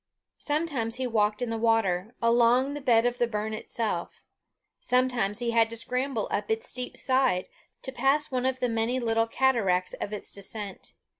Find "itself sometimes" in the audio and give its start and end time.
3.53-5.37